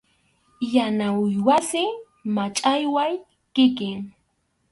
[0.73, 1.83] Yana uywasi,
[2.35, 3.13] machʼaqway
[3.53, 3.99] kikin.